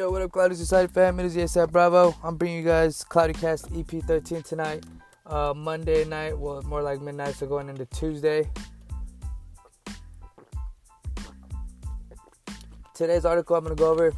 Yo, 0.00 0.10
what 0.10 0.22
up, 0.22 0.32
Cloudy 0.32 0.54
Society 0.54 0.90
fam? 0.90 1.20
It 1.20 1.26
is 1.26 1.36
ASAP 1.36 1.72
Bravo. 1.72 2.16
I'm 2.24 2.38
bringing 2.38 2.56
you 2.56 2.64
guys 2.64 3.04
Cloudy 3.04 3.34
Cast 3.34 3.68
EP 3.76 3.86
13 3.86 4.42
tonight. 4.42 4.82
Uh, 5.26 5.52
Monday 5.54 6.06
night, 6.06 6.38
well, 6.38 6.62
more 6.62 6.80
like 6.80 7.02
midnight, 7.02 7.34
so 7.34 7.46
going 7.46 7.68
into 7.68 7.84
Tuesday. 7.84 8.50
Today's 12.94 13.26
article 13.26 13.56
I'm 13.56 13.62
gonna 13.62 13.74
go 13.74 13.90
over, 13.90 14.14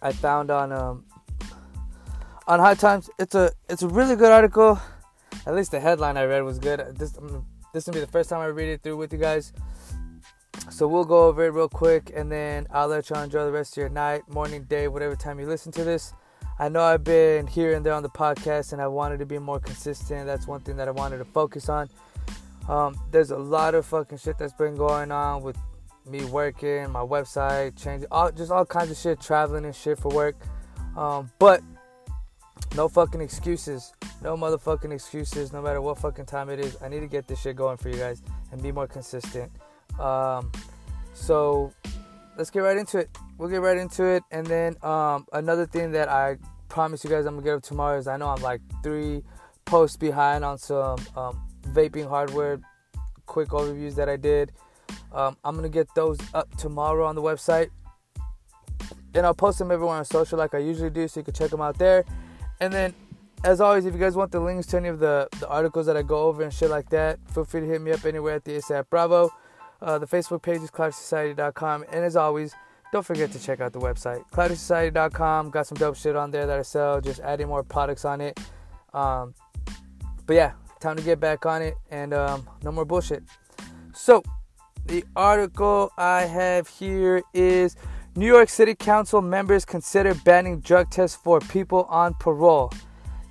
I 0.00 0.12
found 0.12 0.52
on 0.52 0.70
um, 0.70 1.04
on 2.46 2.60
High 2.60 2.74
Times. 2.74 3.10
It's 3.18 3.34
a 3.34 3.50
it's 3.68 3.82
a 3.82 3.88
really 3.88 4.14
good 4.14 4.30
article. 4.30 4.80
At 5.46 5.56
least 5.56 5.72
the 5.72 5.80
headline 5.80 6.16
I 6.16 6.26
read 6.26 6.44
was 6.44 6.60
good. 6.60 6.96
This 6.96 7.16
I'm, 7.16 7.44
this 7.74 7.86
will 7.86 7.94
be 7.94 7.98
the 7.98 8.06
first 8.06 8.30
time 8.30 8.38
I 8.38 8.46
read 8.46 8.68
it 8.68 8.84
through 8.84 8.98
with 8.98 9.12
you 9.12 9.18
guys. 9.18 9.52
So 10.72 10.88
we'll 10.88 11.04
go 11.04 11.26
over 11.26 11.44
it 11.44 11.50
real 11.50 11.68
quick 11.68 12.10
and 12.16 12.32
then 12.32 12.66
I'll 12.70 12.88
let 12.88 13.10
y'all 13.10 13.22
enjoy 13.22 13.44
the 13.44 13.52
rest 13.52 13.74
of 13.74 13.82
your 13.82 13.90
night, 13.90 14.26
morning, 14.30 14.64
day, 14.64 14.88
whatever 14.88 15.14
time 15.14 15.38
you 15.38 15.46
listen 15.46 15.70
to 15.72 15.84
this. 15.84 16.14
I 16.58 16.70
know 16.70 16.80
I've 16.80 17.04
been 17.04 17.46
here 17.46 17.74
and 17.74 17.84
there 17.84 17.92
on 17.92 18.02
the 18.02 18.08
podcast 18.08 18.72
and 18.72 18.80
I 18.80 18.86
wanted 18.86 19.18
to 19.18 19.26
be 19.26 19.38
more 19.38 19.60
consistent. 19.60 20.24
That's 20.24 20.46
one 20.46 20.60
thing 20.60 20.76
that 20.76 20.88
I 20.88 20.90
wanted 20.90 21.18
to 21.18 21.26
focus 21.26 21.68
on. 21.68 21.90
Um, 22.70 22.98
there's 23.10 23.32
a 23.32 23.36
lot 23.36 23.74
of 23.74 23.84
fucking 23.84 24.16
shit 24.16 24.38
that's 24.38 24.54
been 24.54 24.74
going 24.74 25.12
on 25.12 25.42
with 25.42 25.58
me 26.06 26.24
working, 26.24 26.90
my 26.90 27.00
website, 27.00 27.76
changing, 27.76 28.08
all, 28.10 28.32
just 28.32 28.50
all 28.50 28.64
kinds 28.64 28.90
of 28.90 28.96
shit, 28.96 29.20
traveling 29.20 29.66
and 29.66 29.76
shit 29.76 29.98
for 29.98 30.08
work. 30.08 30.36
Um, 30.96 31.30
but 31.38 31.60
no 32.74 32.88
fucking 32.88 33.20
excuses. 33.20 33.92
No 34.22 34.38
motherfucking 34.38 34.90
excuses, 34.90 35.52
no 35.52 35.60
matter 35.60 35.82
what 35.82 35.98
fucking 35.98 36.24
time 36.24 36.48
it 36.48 36.60
is. 36.60 36.78
I 36.80 36.88
need 36.88 37.00
to 37.00 37.08
get 37.08 37.26
this 37.28 37.42
shit 37.42 37.56
going 37.56 37.76
for 37.76 37.90
you 37.90 37.96
guys 37.96 38.22
and 38.50 38.62
be 38.62 38.72
more 38.72 38.86
consistent. 38.86 39.52
Um, 39.98 40.50
so 41.12 41.72
let's 42.36 42.50
get 42.50 42.60
right 42.60 42.76
into 42.76 42.98
it. 42.98 43.10
We'll 43.38 43.48
get 43.48 43.60
right 43.60 43.76
into 43.76 44.04
it. 44.04 44.22
And 44.30 44.46
then 44.46 44.76
um, 44.82 45.26
another 45.32 45.66
thing 45.66 45.92
that 45.92 46.08
I 46.08 46.36
promise 46.68 47.04
you 47.04 47.10
guys 47.10 47.26
I'm 47.26 47.34
gonna 47.34 47.44
get 47.44 47.54
up 47.54 47.62
tomorrow 47.62 47.98
is 47.98 48.06
I 48.06 48.16
know 48.16 48.28
I'm 48.28 48.42
like 48.42 48.60
three 48.82 49.22
posts 49.64 49.96
behind 49.96 50.44
on 50.44 50.58
some 50.58 50.98
um, 51.16 51.40
vaping 51.68 52.08
hardware 52.08 52.60
quick 53.26 53.48
overviews 53.48 53.94
that 53.96 54.08
I 54.08 54.16
did. 54.16 54.52
Um, 55.12 55.36
I'm 55.44 55.54
gonna 55.54 55.68
get 55.68 55.88
those 55.94 56.18
up 56.34 56.54
tomorrow 56.56 57.06
on 57.06 57.14
the 57.14 57.22
website. 57.22 57.70
And 59.14 59.26
I'll 59.26 59.34
post 59.34 59.58
them 59.58 59.70
everywhere 59.70 59.96
on 59.96 60.04
social 60.06 60.38
like 60.38 60.54
I 60.54 60.58
usually 60.58 60.88
do, 60.88 61.06
so 61.06 61.20
you 61.20 61.24
can 61.24 61.34
check 61.34 61.50
them 61.50 61.60
out 61.60 61.78
there. 61.78 62.04
And 62.60 62.72
then, 62.72 62.94
as 63.44 63.60
always, 63.60 63.84
if 63.84 63.92
you 63.92 64.00
guys 64.00 64.16
want 64.16 64.32
the 64.32 64.40
links 64.40 64.66
to 64.68 64.78
any 64.78 64.88
of 64.88 65.00
the, 65.00 65.28
the 65.38 65.48
articles 65.48 65.84
that 65.86 65.98
I 65.98 66.02
go 66.02 66.22
over 66.24 66.42
and 66.42 66.52
shit 66.52 66.70
like 66.70 66.88
that, 66.90 67.18
feel 67.30 67.44
free 67.44 67.60
to 67.60 67.66
hit 67.66 67.82
me 67.82 67.92
up 67.92 68.06
anywhere 68.06 68.36
at 68.36 68.44
the 68.44 68.52
ASAP 68.52 68.86
Bravo. 68.88 69.30
Uh, 69.82 69.98
the 69.98 70.06
Facebook 70.06 70.42
page 70.42 70.62
is 70.62 70.70
cloudysociety.com. 70.70 71.84
And 71.92 72.04
as 72.04 72.14
always, 72.14 72.54
don't 72.92 73.04
forget 73.04 73.32
to 73.32 73.38
check 73.38 73.60
out 73.60 73.72
the 73.72 73.80
website, 73.80 74.22
cloudysociety.com. 74.30 75.50
Got 75.50 75.66
some 75.66 75.76
dope 75.76 75.96
shit 75.96 76.14
on 76.14 76.30
there 76.30 76.46
that 76.46 76.58
I 76.58 76.62
sell, 76.62 77.00
just 77.00 77.20
adding 77.20 77.48
more 77.48 77.62
products 77.64 78.04
on 78.04 78.20
it. 78.20 78.38
Um, 78.94 79.34
but 80.26 80.34
yeah, 80.34 80.52
time 80.78 80.96
to 80.96 81.02
get 81.02 81.18
back 81.18 81.46
on 81.46 81.62
it 81.62 81.74
and 81.90 82.14
um, 82.14 82.48
no 82.62 82.70
more 82.70 82.84
bullshit. 82.84 83.24
So, 83.94 84.22
the 84.86 85.04
article 85.14 85.92
I 85.96 86.22
have 86.22 86.68
here 86.68 87.22
is 87.32 87.76
New 88.14 88.26
York 88.26 88.48
City 88.48 88.74
Council 88.74 89.22
members 89.22 89.64
consider 89.64 90.14
banning 90.14 90.60
drug 90.60 90.90
tests 90.90 91.16
for 91.16 91.40
people 91.40 91.84
on 91.84 92.14
parole. 92.14 92.70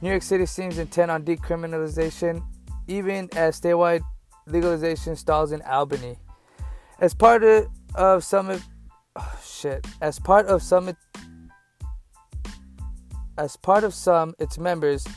New 0.02 0.10
York 0.10 0.24
City 0.24 0.46
seems 0.46 0.80
intent 0.80 1.12
on 1.12 1.24
decriminalization, 1.24 2.44
even 2.88 3.30
as 3.36 3.60
statewide 3.60 4.02
legalization 4.48 5.16
stalls 5.16 5.52
in 5.52 5.62
Albany. 5.64 6.18
As 7.02 7.16
part 7.16 7.44
of, 7.44 7.68
of 7.96 8.24
Summit, 8.24 8.62
oh, 9.16 9.40
shit. 9.44 9.88
As 10.02 10.20
part 10.20 10.46
of 10.46 10.62
Summit, 10.62 10.96
as 13.40 13.58
part 13.58 13.84
of 13.84 13.96
some 13.96 14.36
its 14.38 14.60
members' 14.60 15.08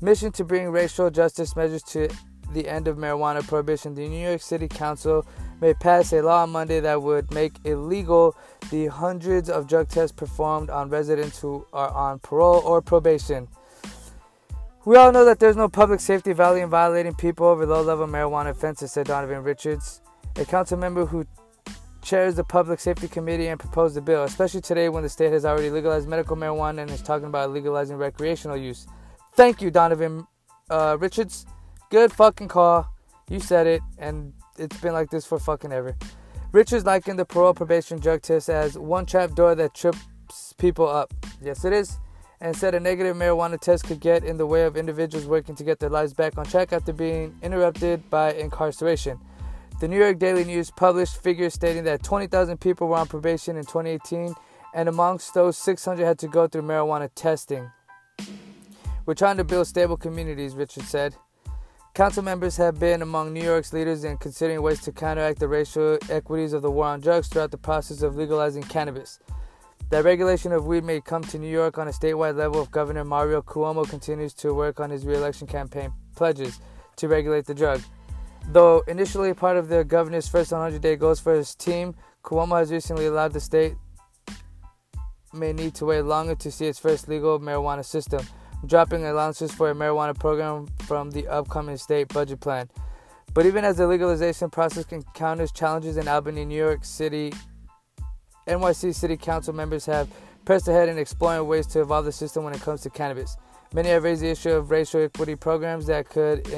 mission 0.00 0.32
to 0.32 0.44
bring 0.44 0.70
racial 0.70 1.10
justice 1.10 1.54
measures 1.54 1.82
to 1.82 2.08
the 2.54 2.66
end 2.66 2.88
of 2.88 2.96
marijuana 2.96 3.46
prohibition, 3.46 3.94
the 3.94 4.08
New 4.08 4.26
York 4.26 4.40
City 4.40 4.66
Council 4.68 5.26
may 5.60 5.74
pass 5.74 6.14
a 6.14 6.22
law 6.22 6.44
on 6.44 6.50
Monday 6.50 6.80
that 6.80 7.02
would 7.02 7.30
make 7.30 7.52
illegal 7.64 8.34
the 8.70 8.86
hundreds 8.86 9.50
of 9.50 9.66
drug 9.66 9.90
tests 9.90 10.16
performed 10.16 10.70
on 10.70 10.88
residents 10.88 11.38
who 11.38 11.66
are 11.74 11.90
on 11.90 12.20
parole 12.20 12.62
or 12.64 12.80
probation. 12.80 13.48
We 14.86 14.96
all 14.96 15.12
know 15.12 15.26
that 15.26 15.40
there's 15.40 15.56
no 15.56 15.68
public 15.68 16.00
safety 16.00 16.32
value 16.32 16.64
in 16.64 16.70
violating 16.70 17.14
people 17.14 17.46
over 17.46 17.66
low 17.66 17.82
level 17.82 18.06
marijuana 18.06 18.48
offenses, 18.48 18.92
said 18.92 19.08
Donovan 19.08 19.42
Richards 19.42 20.00
a 20.36 20.44
council 20.44 20.78
member 20.78 21.06
who 21.06 21.24
chairs 22.04 22.34
the 22.34 22.44
Public 22.44 22.78
Safety 22.78 23.08
Committee 23.08 23.48
and 23.48 23.58
proposed 23.58 23.96
the 23.96 24.00
bill, 24.00 24.24
especially 24.24 24.60
today 24.60 24.88
when 24.88 25.02
the 25.02 25.08
state 25.08 25.32
has 25.32 25.44
already 25.44 25.70
legalized 25.70 26.06
medical 26.06 26.36
marijuana 26.36 26.82
and 26.82 26.90
is 26.90 27.02
talking 27.02 27.26
about 27.26 27.50
legalizing 27.50 27.96
recreational 27.96 28.56
use. 28.56 28.86
Thank 29.32 29.60
you, 29.62 29.70
Donovan 29.70 30.26
uh, 30.70 30.96
Richards. 31.00 31.46
Good 31.90 32.12
fucking 32.12 32.48
call. 32.48 32.86
You 33.28 33.40
said 33.40 33.66
it, 33.66 33.82
and 33.98 34.32
it's 34.58 34.78
been 34.80 34.92
like 34.92 35.10
this 35.10 35.26
for 35.26 35.38
fucking 35.38 35.72
ever. 35.72 35.96
Richards 36.52 36.84
likened 36.84 37.18
the 37.18 37.24
parole 37.24 37.54
probation 37.54 37.98
drug 37.98 38.22
test 38.22 38.48
as 38.48 38.78
one 38.78 39.06
trap 39.06 39.34
door 39.34 39.54
that 39.54 39.74
trips 39.74 40.54
people 40.58 40.88
up. 40.88 41.12
Yes, 41.42 41.64
it 41.64 41.72
is. 41.72 41.98
And 42.40 42.54
said 42.54 42.74
a 42.74 42.80
negative 42.80 43.16
marijuana 43.16 43.58
test 43.58 43.84
could 43.84 44.00
get 44.00 44.22
in 44.22 44.36
the 44.36 44.46
way 44.46 44.64
of 44.64 44.76
individuals 44.76 45.26
working 45.26 45.54
to 45.54 45.64
get 45.64 45.80
their 45.80 45.88
lives 45.88 46.12
back 46.12 46.36
on 46.36 46.44
track 46.44 46.72
after 46.72 46.92
being 46.92 47.34
interrupted 47.42 48.08
by 48.10 48.34
incarceration. 48.34 49.18
The 49.80 49.88
New 49.88 49.98
York 49.98 50.20
Daily 50.20 50.44
News 50.44 50.70
published 50.70 51.20
figures 51.20 51.52
stating 51.52 51.82
that 51.84 52.04
20,000 52.04 52.60
people 52.60 52.86
were 52.86 52.96
on 52.96 53.08
probation 53.08 53.56
in 53.56 53.64
2018, 53.64 54.32
and 54.72 54.88
amongst 54.88 55.34
those, 55.34 55.58
600 55.58 56.04
had 56.04 56.18
to 56.20 56.28
go 56.28 56.46
through 56.46 56.62
marijuana 56.62 57.10
testing. 57.16 57.68
We're 59.04 59.14
trying 59.14 59.36
to 59.38 59.44
build 59.44 59.66
stable 59.66 59.96
communities, 59.96 60.54
Richard 60.54 60.84
said. 60.84 61.16
Council 61.92 62.22
members 62.22 62.56
have 62.56 62.78
been 62.78 63.02
among 63.02 63.32
New 63.32 63.42
York's 63.42 63.72
leaders 63.72 64.04
in 64.04 64.16
considering 64.16 64.62
ways 64.62 64.80
to 64.82 64.92
counteract 64.92 65.40
the 65.40 65.48
racial 65.48 65.98
equities 66.08 66.52
of 66.52 66.62
the 66.62 66.70
war 66.70 66.86
on 66.86 67.00
drugs 67.00 67.26
throughout 67.26 67.50
the 67.50 67.58
process 67.58 68.02
of 68.02 68.16
legalizing 68.16 68.62
cannabis. 68.62 69.18
That 69.90 70.04
regulation 70.04 70.52
of 70.52 70.66
weed 70.66 70.84
may 70.84 71.00
come 71.00 71.22
to 71.24 71.38
New 71.38 71.50
York 71.50 71.78
on 71.78 71.88
a 71.88 71.92
statewide 71.92 72.36
level 72.36 72.62
if 72.62 72.70
Governor 72.70 73.04
Mario 73.04 73.42
Cuomo 73.42 73.88
continues 73.88 74.34
to 74.34 74.54
work 74.54 74.78
on 74.78 74.90
his 74.90 75.04
reelection 75.04 75.48
campaign 75.48 75.92
pledges 76.14 76.60
to 76.96 77.08
regulate 77.08 77.46
the 77.46 77.54
drug. 77.54 77.80
Though 78.48 78.84
initially 78.86 79.34
part 79.34 79.56
of 79.56 79.68
the 79.68 79.84
governor's 79.84 80.28
first 80.28 80.52
100 80.52 80.80
day 80.80 80.96
goals 80.96 81.20
for 81.20 81.34
his 81.34 81.54
team, 81.54 81.94
Cuomo 82.22 82.58
has 82.58 82.70
recently 82.70 83.06
allowed 83.06 83.32
the 83.32 83.40
state 83.40 83.74
may 85.34 85.52
need 85.52 85.74
to 85.74 85.84
wait 85.84 86.02
longer 86.02 86.34
to 86.36 86.50
see 86.50 86.66
its 86.66 86.78
first 86.78 87.08
legal 87.08 87.40
marijuana 87.40 87.84
system, 87.84 88.24
dropping 88.66 89.04
allowances 89.04 89.52
for 89.52 89.70
a 89.70 89.74
marijuana 89.74 90.18
program 90.18 90.66
from 90.86 91.10
the 91.10 91.26
upcoming 91.28 91.76
state 91.76 92.08
budget 92.08 92.40
plan. 92.40 92.68
But 93.32 93.46
even 93.46 93.64
as 93.64 93.78
the 93.78 93.86
legalization 93.86 94.48
process 94.48 94.84
encounters 94.92 95.50
challenges 95.50 95.96
in 95.96 96.06
Albany, 96.06 96.44
New 96.44 96.56
York 96.56 96.84
City, 96.84 97.32
NYC 98.46 98.94
City 98.94 99.16
Council 99.16 99.52
members 99.52 99.86
have 99.86 100.08
pressed 100.44 100.68
ahead 100.68 100.88
in 100.88 100.98
exploring 100.98 101.48
ways 101.48 101.66
to 101.68 101.80
evolve 101.80 102.04
the 102.04 102.12
system 102.12 102.44
when 102.44 102.54
it 102.54 102.60
comes 102.60 102.82
to 102.82 102.90
cannabis. 102.90 103.36
Many 103.72 103.88
have 103.88 104.04
raised 104.04 104.22
the 104.22 104.30
issue 104.30 104.50
of 104.50 104.70
racial 104.70 105.02
equity 105.02 105.34
programs 105.34 105.86
that 105.86 106.08
could 106.08 106.48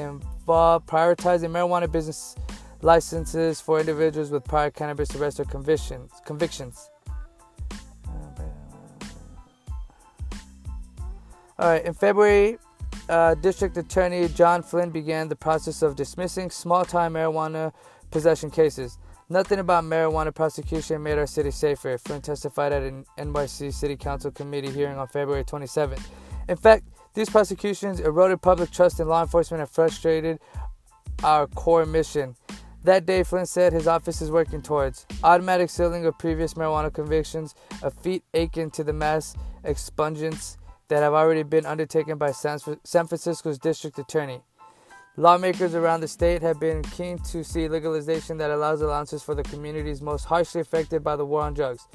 involve 0.47 0.85
prioritizing 0.85 1.51
marijuana 1.51 1.91
business 1.91 2.33
licenses 2.81 3.59
for 3.59 3.81
individuals 3.81 4.31
with 4.31 4.45
prior 4.45 4.71
cannabis 4.71 5.13
arrest 5.13 5.41
or 5.41 5.43
convictions. 5.43 6.09
convictions. 6.23 6.89
All 11.59 11.69
right, 11.71 11.83
in 11.83 11.93
February, 11.93 12.59
uh, 13.09 13.35
District 13.35 13.75
Attorney 13.75 14.29
John 14.29 14.63
Flynn 14.63 14.89
began 14.89 15.27
the 15.27 15.35
process 15.35 15.81
of 15.81 15.97
dismissing 15.97 16.49
small 16.49 16.85
time 16.85 17.15
marijuana 17.15 17.73
possession 18.09 18.49
cases. 18.49 18.99
Nothing 19.27 19.59
about 19.59 19.83
marijuana 19.83 20.33
prosecution 20.33 21.03
made 21.03 21.17
our 21.17 21.27
city 21.27 21.51
safer, 21.51 21.97
Flynn 21.97 22.21
testified 22.21 22.71
at 22.71 22.83
an 22.83 23.03
NYC 23.17 23.73
City 23.73 23.97
Council 23.97 24.31
committee 24.31 24.71
hearing 24.71 24.97
on 24.97 25.09
February 25.09 25.43
27th. 25.43 25.99
In 26.47 26.55
fact, 26.55 26.85
these 27.17 27.31
prosecutions 27.31 27.99
eroded 27.99 28.43
public 28.43 28.69
trust 28.69 28.99
in 28.99 29.07
law 29.07 29.23
enforcement 29.23 29.59
and 29.59 29.67
frustrated 29.67 30.39
our 31.23 31.47
core 31.47 31.83
mission. 31.83 32.35
That 32.83 33.07
day, 33.07 33.23
Flynn 33.23 33.47
said 33.47 33.73
his 33.73 33.87
office 33.87 34.21
is 34.21 34.29
working 34.29 34.61
towards 34.61 35.07
automatic 35.23 35.71
sealing 35.71 36.05
of 36.05 36.15
previous 36.19 36.53
marijuana 36.53 36.93
convictions, 36.93 37.55
a 37.81 37.89
feat 37.89 38.23
akin 38.35 38.69
to 38.69 38.83
the 38.83 38.93
mass 38.93 39.35
expungence 39.63 40.59
that 40.89 41.01
have 41.01 41.13
already 41.13 41.41
been 41.41 41.65
undertaken 41.65 42.19
by 42.19 42.31
San 42.31 42.59
Francisco's 42.59 43.57
district 43.57 43.97
attorney. 43.97 44.43
Lawmakers 45.15 45.73
around 45.73 46.01
the 46.01 46.07
state 46.07 46.43
have 46.43 46.59
been 46.59 46.83
keen 46.83 47.17
to 47.31 47.43
see 47.43 47.67
legalization 47.67 48.37
that 48.37 48.51
allows 48.51 48.81
allowances 48.81 49.23
for 49.23 49.33
the 49.33 49.41
communities 49.41 50.03
most 50.03 50.25
harshly 50.25 50.61
affected 50.61 51.03
by 51.03 51.15
the 51.15 51.25
war 51.25 51.41
on 51.41 51.55
drugs. 51.55 51.87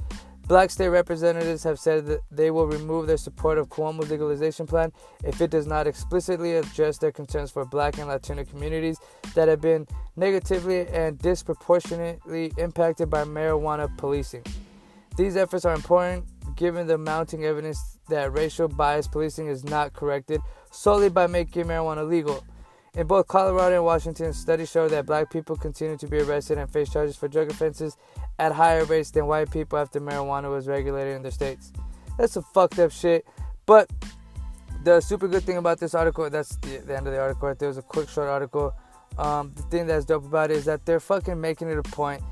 Black 0.49 0.71
state 0.71 0.89
representatives 0.89 1.63
have 1.63 1.79
said 1.79 2.07
that 2.07 2.21
they 2.31 2.51
will 2.51 2.67
remove 2.67 3.07
their 3.07 3.17
support 3.17 3.59
of 3.59 3.69
Cuomo's 3.69 4.11
legalization 4.11 4.67
plan 4.67 4.93
if 5.25 5.41
it 5.41 5.51
does 5.51 5.67
not 5.67 5.87
explicitly 5.87 6.57
address 6.57 6.99
their 6.99 7.13
concerns 7.13 7.51
for 7.51 7.65
black 7.65 7.99
and 7.99 8.09
Latino 8.09 8.45
communities 8.45 8.99
that 9.35 9.49
have 9.49 9.61
been 9.61 9.87
negatively 10.17 10.87
and 10.89 11.19
disproportionately 11.19 12.53
impacted 12.59 13.09
by 13.09 13.25
marijuana 13.25 13.97
policing. 13.97 14.45
These 15.17 15.37
efforts 15.37 15.65
are 15.65 15.75
important 15.75 16.25
given 16.57 16.87
the 16.87 16.99
mounting 16.99 17.45
evidence 17.45 17.99
that 18.09 18.33
racial 18.33 18.69
bias 18.69 19.07
policing 19.07 19.47
is 19.47 19.65
not 19.65 19.93
corrected 19.93 20.41
solely 20.71 21.09
by 21.09 21.27
making 21.27 21.65
marijuana 21.65 22.07
legal. 22.07 22.45
In 22.95 23.07
both 23.07 23.27
Colorado 23.27 23.77
and 23.77 23.85
Washington, 23.87 24.35
studies 24.35 24.71
show 24.71 24.87
that 24.87 25.07
black 25.07 25.31
people 25.31 25.57
continue 25.57 25.97
to 25.97 26.07
be 26.07 26.19
arrested 26.19 26.59
and 26.59 26.71
face 26.71 26.91
charges 26.93 27.17
for 27.17 27.27
drug 27.27 27.51
offenses 27.51 27.97
at 28.39 28.53
higher 28.53 28.85
rates 28.85 29.11
than 29.11 29.27
white 29.27 29.51
people 29.51 29.79
after 29.79 29.99
marijuana 29.99 30.51
was 30.51 30.69
regulated 30.69 31.17
in 31.17 31.23
their 31.23 31.31
states. 31.31 31.73
That's 32.19 32.35
some 32.35 32.43
fucked 32.43 32.79
up 32.79 32.93
shit. 32.93 33.27
But 33.65 33.91
the 34.85 35.01
super 35.01 35.27
good 35.27 35.43
thing 35.43 35.57
about 35.57 35.81
this 35.81 35.95
article, 35.95 36.29
that's 36.29 36.57
the, 36.57 36.83
the 36.87 36.95
end 36.95 37.07
of 37.07 37.15
the 37.15 37.19
article 37.19 37.49
right 37.49 37.59
there. 37.59 37.69
was 37.69 37.79
a 37.79 37.83
quick, 37.83 38.11
short 38.11 38.29
article. 38.29 38.75
Um, 39.17 39.53
the 39.57 39.63
thing 39.63 39.87
that's 39.87 40.05
dope 40.05 40.27
about 40.27 40.51
it 40.51 40.59
is 40.59 40.67
that 40.67 40.85
they're 40.85 41.01
fucking 41.01 41.41
making 41.41 41.71
it 41.71 41.79
a 41.79 41.83
point. 41.83 42.23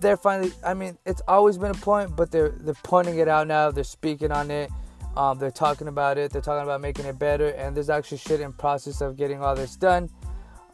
They're 0.00 0.18
finally, 0.18 0.52
I 0.62 0.74
mean, 0.74 0.98
it's 1.06 1.22
always 1.28 1.56
been 1.56 1.70
a 1.70 1.74
point, 1.74 2.14
but 2.14 2.30
they're 2.30 2.50
they're 2.50 2.74
pointing 2.82 3.18
it 3.18 3.28
out 3.28 3.46
now. 3.46 3.70
They're 3.70 3.84
speaking 3.84 4.32
on 4.32 4.50
it. 4.50 4.70
Um, 5.16 5.38
they're 5.38 5.50
talking 5.50 5.88
about 5.88 6.18
it. 6.18 6.32
They're 6.32 6.42
talking 6.42 6.62
about 6.62 6.80
making 6.80 7.06
it 7.06 7.18
better, 7.18 7.48
and 7.50 7.76
there's 7.76 7.90
actually 7.90 8.18
shit 8.18 8.40
in 8.40 8.52
process 8.52 9.00
of 9.00 9.16
getting 9.16 9.42
all 9.42 9.54
this 9.54 9.76
done. 9.76 10.08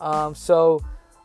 Um, 0.00 0.34
so 0.34 0.80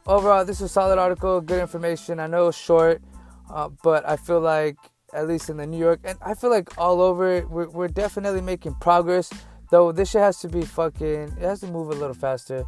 overall, 0.07 0.45
this 0.45 0.57
is 0.57 0.63
a 0.63 0.69
solid 0.69 0.97
article, 0.97 1.41
good 1.41 1.59
information. 1.59 2.19
I 2.19 2.27
know 2.27 2.47
it's 2.47 2.57
short, 2.57 3.01
uh, 3.49 3.69
but 3.83 4.07
I 4.07 4.15
feel 4.15 4.39
like 4.39 4.77
at 5.13 5.27
least 5.27 5.49
in 5.49 5.57
the 5.57 5.67
New 5.67 5.77
York, 5.77 5.99
and 6.05 6.17
I 6.21 6.33
feel 6.33 6.49
like 6.49 6.77
all 6.77 7.01
over, 7.01 7.45
we're, 7.47 7.69
we're 7.69 7.87
definitely 7.89 8.41
making 8.41 8.75
progress. 8.75 9.29
Though 9.69 9.91
this 9.91 10.11
shit 10.11 10.21
has 10.21 10.39
to 10.41 10.47
be 10.47 10.61
fucking, 10.63 11.35
it 11.37 11.39
has 11.39 11.61
to 11.61 11.67
move 11.67 11.89
a 11.89 11.93
little 11.93 12.13
faster. 12.13 12.65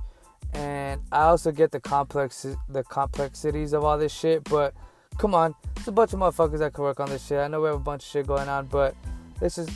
And 0.53 1.01
I 1.11 1.23
also 1.23 1.51
get 1.51 1.71
the 1.71 1.79
complex, 1.79 2.45
the 2.69 2.83
complexities 2.83 3.73
of 3.73 3.83
all 3.83 3.97
this 3.97 4.13
shit, 4.13 4.43
but 4.43 4.73
come 5.17 5.33
on, 5.33 5.55
there's 5.75 5.87
a 5.87 5.91
bunch 5.91 6.13
of 6.13 6.19
motherfuckers 6.19 6.59
that 6.59 6.73
can 6.73 6.83
work 6.83 6.99
on 6.99 7.09
this 7.09 7.25
shit. 7.25 7.39
I 7.39 7.47
know 7.47 7.61
we 7.61 7.67
have 7.67 7.77
a 7.77 7.79
bunch 7.79 8.03
of 8.03 8.09
shit 8.09 8.27
going 8.27 8.49
on, 8.49 8.67
but 8.67 8.95
this 9.39 9.57
is 9.57 9.69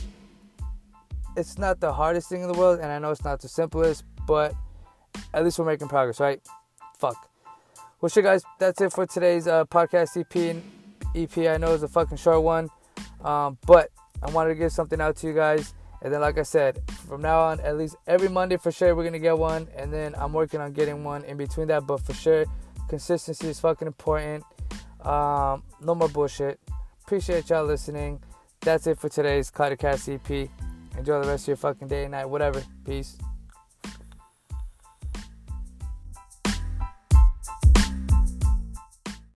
it's 1.38 1.56
not 1.56 1.78
the 1.78 1.92
hardest 1.92 2.28
thing 2.28 2.42
in 2.42 2.48
the 2.48 2.58
world, 2.58 2.80
and 2.80 2.90
I 2.90 2.98
know 2.98 3.12
it's 3.12 3.24
not 3.24 3.40
the 3.40 3.48
simplest, 3.48 4.04
but 4.26 4.54
at 5.32 5.44
least 5.44 5.58
we're 5.58 5.64
making 5.64 5.86
progress, 5.86 6.18
right? 6.18 6.40
Fuck. 6.98 7.30
Well, 8.00 8.08
shit, 8.08 8.24
guys, 8.24 8.42
that's 8.58 8.80
it 8.80 8.92
for 8.92 9.06
today's 9.06 9.46
uh, 9.46 9.64
podcast 9.64 10.16
EP. 10.18 10.62
EP, 11.14 11.48
I 11.48 11.56
know 11.56 11.72
is 11.72 11.84
a 11.84 11.88
fucking 11.88 12.16
short 12.16 12.42
one, 12.42 12.68
um, 13.24 13.56
but 13.66 13.90
I 14.20 14.30
wanted 14.30 14.50
to 14.50 14.54
give 14.56 14.72
something 14.72 15.00
out 15.00 15.16
to 15.18 15.28
you 15.28 15.32
guys. 15.32 15.74
And 16.02 16.12
then, 16.12 16.20
like 16.20 16.38
I 16.38 16.42
said, 16.42 16.80
from 17.08 17.22
now 17.22 17.40
on, 17.40 17.60
at 17.60 17.76
least 17.76 17.96
every 18.06 18.28
Monday 18.28 18.56
for 18.56 18.70
sure, 18.72 18.94
we're 18.94 19.04
gonna 19.04 19.18
get 19.18 19.38
one. 19.38 19.68
And 19.76 19.92
then 19.92 20.14
I'm 20.16 20.32
working 20.32 20.60
on 20.60 20.72
getting 20.72 21.02
one 21.02 21.24
in 21.24 21.36
between 21.36 21.68
that. 21.68 21.86
But 21.86 22.00
for 22.02 22.14
sure, 22.14 22.46
consistency 22.88 23.48
is 23.48 23.58
fucking 23.58 23.86
important. 23.86 24.44
Um, 25.00 25.64
no 25.80 25.94
more 25.96 26.08
bullshit. 26.08 26.60
Appreciate 27.04 27.50
y'all 27.50 27.64
listening. 27.64 28.20
That's 28.60 28.86
it 28.86 28.98
for 28.98 29.08
today's 29.08 29.50
Cloudcast 29.50 30.14
EP. 30.14 30.50
Enjoy 30.98 31.22
the 31.22 31.28
rest 31.28 31.44
of 31.44 31.48
your 31.48 31.56
fucking 31.56 31.86
day 31.86 32.02
and 32.02 32.10
night, 32.10 32.26
whatever. 32.26 32.60
Peace. 32.84 33.16